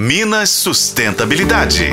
Minas 0.00 0.50
Sustentabilidade. 0.50 1.90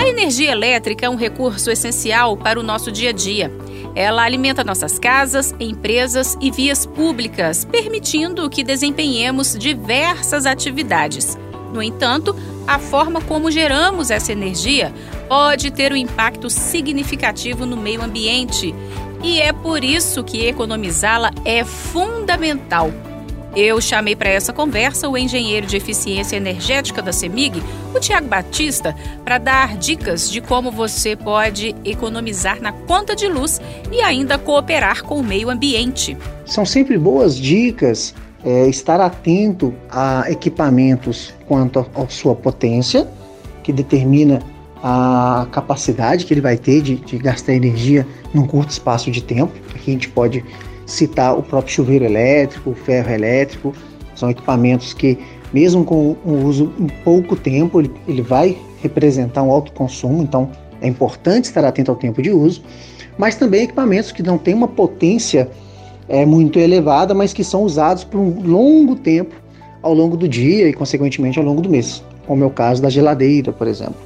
A 0.00 0.08
energia 0.08 0.50
elétrica 0.50 1.04
é 1.04 1.10
um 1.10 1.16
recurso 1.16 1.70
essencial 1.70 2.34
para 2.34 2.58
o 2.58 2.62
nosso 2.62 2.90
dia 2.90 3.10
a 3.10 3.12
dia. 3.12 3.52
Ela 3.94 4.22
alimenta 4.22 4.64
nossas 4.64 4.98
casas, 4.98 5.54
empresas 5.60 6.34
e 6.40 6.50
vias 6.50 6.86
públicas, 6.86 7.66
permitindo 7.66 8.48
que 8.48 8.64
desempenhemos 8.64 9.54
diversas 9.58 10.46
atividades. 10.46 11.36
No 11.74 11.82
entanto, 11.82 12.34
a 12.66 12.78
forma 12.78 13.20
como 13.20 13.50
geramos 13.50 14.10
essa 14.10 14.32
energia 14.32 14.94
pode 15.28 15.70
ter 15.70 15.92
um 15.92 15.96
impacto 15.96 16.48
significativo 16.48 17.66
no 17.66 17.76
meio 17.76 18.02
ambiente. 18.02 18.74
E 19.22 19.42
é 19.42 19.52
por 19.52 19.84
isso 19.84 20.24
que 20.24 20.46
economizá-la 20.46 21.32
é 21.44 21.62
fundamental. 21.66 22.90
Eu 23.54 23.82
chamei 23.82 24.16
para 24.16 24.30
essa 24.30 24.50
conversa 24.50 25.08
o 25.08 25.16
engenheiro 25.16 25.66
de 25.66 25.76
eficiência 25.76 26.36
energética 26.36 27.02
da 27.02 27.12
CEMIG, 27.12 27.62
o 27.94 28.00
Tiago 28.00 28.26
Batista, 28.26 28.96
para 29.22 29.36
dar 29.36 29.76
dicas 29.76 30.30
de 30.30 30.40
como 30.40 30.70
você 30.70 31.14
pode 31.14 31.76
economizar 31.84 32.62
na 32.62 32.72
conta 32.72 33.14
de 33.14 33.28
luz 33.28 33.60
e 33.90 34.00
ainda 34.00 34.38
cooperar 34.38 35.02
com 35.02 35.20
o 35.20 35.22
meio 35.22 35.50
ambiente. 35.50 36.16
São 36.46 36.64
sempre 36.64 36.96
boas 36.96 37.36
dicas 37.36 38.14
é, 38.42 38.66
estar 38.68 39.00
atento 39.00 39.74
a 39.90 40.24
equipamentos 40.30 41.34
quanto 41.46 41.78
à 41.80 42.08
sua 42.08 42.34
potência, 42.34 43.06
que 43.62 43.70
determina 43.70 44.40
a 44.82 45.46
capacidade 45.52 46.24
que 46.24 46.32
ele 46.32 46.40
vai 46.40 46.56
ter 46.56 46.80
de, 46.80 46.96
de 46.96 47.18
gastar 47.18 47.52
energia 47.52 48.06
num 48.32 48.46
curto 48.46 48.70
espaço 48.70 49.10
de 49.10 49.22
tempo. 49.22 49.52
Aqui 49.74 49.90
a 49.90 49.94
gente 49.94 50.08
pode 50.08 50.42
citar 50.86 51.36
o 51.36 51.42
próprio 51.42 51.74
chuveiro 51.74 52.04
elétrico, 52.04 52.70
o 52.70 52.74
ferro 52.74 53.10
elétrico, 53.10 53.74
são 54.14 54.30
equipamentos 54.30 54.92
que, 54.92 55.18
mesmo 55.52 55.84
com 55.84 56.16
o 56.24 56.44
uso 56.44 56.72
em 56.78 56.88
pouco 57.04 57.36
tempo, 57.36 57.80
ele, 57.80 57.90
ele 58.06 58.22
vai 58.22 58.56
representar 58.82 59.42
um 59.42 59.50
alto 59.50 59.72
consumo, 59.72 60.22
então 60.22 60.50
é 60.80 60.88
importante 60.88 61.44
estar 61.44 61.64
atento 61.64 61.90
ao 61.90 61.96
tempo 61.96 62.20
de 62.20 62.30
uso, 62.30 62.62
mas 63.16 63.36
também 63.36 63.62
equipamentos 63.62 64.12
que 64.12 64.22
não 64.22 64.36
têm 64.38 64.54
uma 64.54 64.68
potência 64.68 65.48
é, 66.08 66.26
muito 66.26 66.58
elevada, 66.58 67.14
mas 67.14 67.32
que 67.32 67.44
são 67.44 67.62
usados 67.62 68.04
por 68.04 68.18
um 68.18 68.42
longo 68.42 68.96
tempo 68.96 69.34
ao 69.82 69.94
longo 69.94 70.16
do 70.16 70.28
dia 70.28 70.68
e, 70.68 70.72
consequentemente, 70.72 71.38
ao 71.38 71.44
longo 71.44 71.60
do 71.60 71.68
mês, 71.68 72.02
como 72.26 72.44
é 72.44 72.46
o 72.46 72.50
caso 72.50 72.80
da 72.82 72.88
geladeira, 72.88 73.52
por 73.52 73.66
exemplo. 73.66 73.96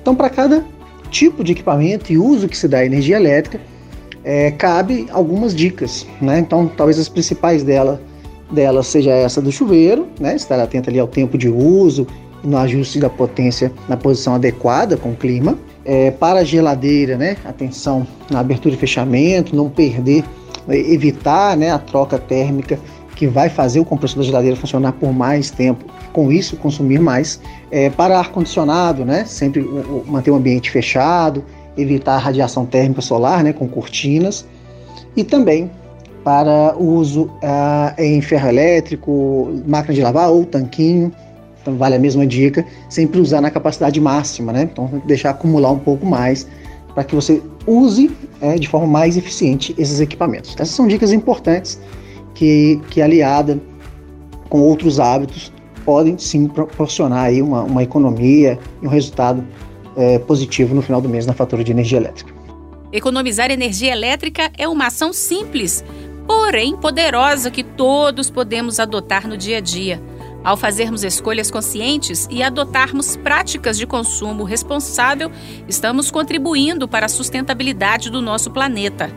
Então, 0.00 0.14
para 0.14 0.30
cada 0.30 0.64
tipo 1.10 1.42
de 1.42 1.52
equipamento 1.52 2.12
e 2.12 2.18
uso 2.18 2.48
que 2.48 2.56
se 2.56 2.68
dá 2.68 2.84
energia 2.84 3.16
elétrica, 3.16 3.60
é, 4.26 4.50
cabe 4.50 5.06
algumas 5.12 5.54
dicas, 5.54 6.04
né? 6.20 6.40
Então, 6.40 6.66
talvez 6.66 6.98
as 6.98 7.08
principais 7.08 7.62
dela, 7.62 8.02
dela 8.50 8.82
seja 8.82 9.12
essa 9.12 9.40
do 9.40 9.52
chuveiro, 9.52 10.08
né? 10.18 10.34
Estar 10.34 10.58
atento 10.58 10.90
ali 10.90 10.98
ao 10.98 11.06
tempo 11.06 11.38
de 11.38 11.48
uso, 11.48 12.08
no 12.42 12.56
ajuste 12.58 12.98
da 12.98 13.08
potência 13.08 13.72
na 13.88 13.96
posição 13.96 14.34
adequada 14.34 14.96
com 14.96 15.10
o 15.10 15.16
clima. 15.16 15.56
É, 15.84 16.10
para 16.10 16.40
a 16.40 16.44
geladeira, 16.44 17.16
né? 17.16 17.36
Atenção 17.44 18.04
na 18.28 18.40
abertura 18.40 18.74
e 18.74 18.78
fechamento, 18.78 19.54
não 19.54 19.70
perder, 19.70 20.24
evitar 20.68 21.56
né, 21.56 21.70
a 21.70 21.78
troca 21.78 22.18
térmica 22.18 22.76
que 23.14 23.28
vai 23.28 23.48
fazer 23.48 23.78
o 23.78 23.84
compressor 23.84 24.18
da 24.18 24.24
geladeira 24.24 24.56
funcionar 24.56 24.92
por 24.92 25.12
mais 25.12 25.50
tempo, 25.52 25.84
com 26.12 26.32
isso 26.32 26.56
consumir 26.56 26.98
mais. 26.98 27.40
É, 27.70 27.88
para 27.90 28.18
ar-condicionado, 28.18 29.04
né? 29.04 29.24
Sempre 29.24 29.62
manter 30.04 30.32
o 30.32 30.34
ambiente 30.34 30.68
fechado, 30.68 31.44
evitar 31.76 32.14
a 32.14 32.18
radiação 32.18 32.64
térmica 32.64 33.00
solar 33.00 33.42
né, 33.44 33.52
com 33.52 33.68
cortinas 33.68 34.46
e 35.16 35.24
também 35.24 35.70
para 36.24 36.74
uso 36.76 37.24
uh, 37.24 38.00
em 38.02 38.20
ferro 38.20 38.48
elétrico, 38.48 39.62
máquina 39.66 39.94
de 39.94 40.02
lavar 40.02 40.30
ou 40.30 40.44
tanquinho. 40.44 41.12
Então 41.62 41.76
vale 41.76 41.94
a 41.94 41.98
mesma 41.98 42.26
dica, 42.26 42.64
sempre 42.88 43.20
usar 43.20 43.40
na 43.40 43.50
capacidade 43.50 44.00
máxima, 44.00 44.52
né? 44.52 44.62
Então 44.62 45.02
deixar 45.06 45.30
acumular 45.30 45.70
um 45.70 45.78
pouco 45.78 46.04
mais 46.04 46.46
para 46.94 47.04
que 47.04 47.14
você 47.14 47.42
use 47.66 48.10
é, 48.40 48.56
de 48.56 48.68
forma 48.68 48.86
mais 48.86 49.16
eficiente 49.16 49.74
esses 49.78 50.00
equipamentos. 50.00 50.54
Essas 50.54 50.70
são 50.70 50.86
dicas 50.88 51.12
importantes 51.12 51.78
que, 52.34 52.80
que 52.90 53.02
aliada 53.02 53.60
com 54.48 54.60
outros 54.60 54.98
hábitos 54.98 55.52
podem 55.84 56.18
sim 56.18 56.48
proporcionar 56.48 57.26
aí 57.26 57.40
uma, 57.40 57.62
uma 57.62 57.82
economia 57.82 58.58
e 58.82 58.86
um 58.86 58.90
resultado 58.90 59.44
é, 59.96 60.18
positivo 60.18 60.74
no 60.74 60.82
final 60.82 61.00
do 61.00 61.08
mês 61.08 61.26
na 61.26 61.32
fatura 61.32 61.64
de 61.64 61.72
energia 61.72 61.98
elétrica. 61.98 62.32
Economizar 62.92 63.50
energia 63.50 63.92
elétrica 63.92 64.50
é 64.56 64.68
uma 64.68 64.86
ação 64.86 65.12
simples, 65.12 65.84
porém 66.26 66.76
poderosa 66.76 67.50
que 67.50 67.64
todos 67.64 68.30
podemos 68.30 68.78
adotar 68.78 69.26
no 69.26 69.36
dia 69.36 69.58
a 69.58 69.60
dia. 69.60 70.00
Ao 70.44 70.56
fazermos 70.56 71.02
escolhas 71.02 71.50
conscientes 71.50 72.28
e 72.30 72.40
adotarmos 72.40 73.16
práticas 73.16 73.76
de 73.76 73.84
consumo 73.84 74.44
responsável, 74.44 75.28
estamos 75.66 76.08
contribuindo 76.08 76.86
para 76.86 77.06
a 77.06 77.08
sustentabilidade 77.08 78.10
do 78.10 78.22
nosso 78.22 78.50
planeta. 78.52 79.10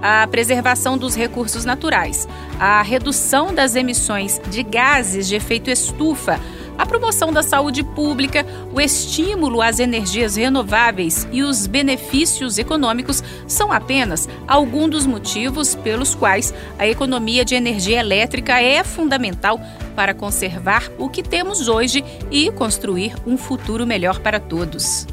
A 0.00 0.24
preservação 0.28 0.96
dos 0.96 1.16
recursos 1.16 1.64
naturais, 1.64 2.28
a 2.60 2.80
redução 2.82 3.52
das 3.52 3.74
emissões 3.74 4.40
de 4.48 4.62
gases 4.62 5.26
de 5.26 5.34
efeito 5.34 5.68
estufa, 5.68 6.38
a 6.78 6.86
promoção 6.86 7.32
da 7.32 7.42
saúde 7.42 7.82
pública, 7.82 8.46
o 8.72 8.80
estímulo 8.80 9.60
às 9.60 9.80
energias 9.80 10.36
renováveis 10.36 11.26
e 11.32 11.42
os 11.42 11.66
benefícios 11.66 12.56
econômicos 12.56 13.22
são 13.48 13.72
apenas 13.72 14.28
alguns 14.46 14.90
dos 14.90 15.06
motivos 15.06 15.74
pelos 15.74 16.14
quais 16.14 16.54
a 16.78 16.86
economia 16.86 17.44
de 17.44 17.56
energia 17.56 17.98
elétrica 17.98 18.60
é 18.60 18.84
fundamental 18.84 19.60
para 19.96 20.14
conservar 20.14 20.88
o 20.96 21.08
que 21.08 21.22
temos 21.22 21.66
hoje 21.66 22.04
e 22.30 22.50
construir 22.52 23.14
um 23.26 23.36
futuro 23.36 23.84
melhor 23.84 24.20
para 24.20 24.38
todos. 24.38 25.04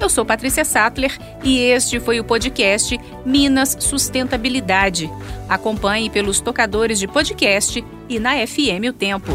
Eu 0.00 0.10
sou 0.10 0.24
Patrícia 0.26 0.64
Sattler 0.64 1.16
e 1.44 1.58
este 1.60 2.00
foi 2.00 2.18
o 2.18 2.24
podcast 2.24 2.98
Minas 3.24 3.76
Sustentabilidade. 3.78 5.08
Acompanhe 5.48 6.10
pelos 6.10 6.40
tocadores 6.40 6.98
de 6.98 7.06
podcast 7.06 7.82
e 8.08 8.18
na 8.18 8.34
FM 8.46 8.90
O 8.90 8.92
Tempo. 8.92 9.32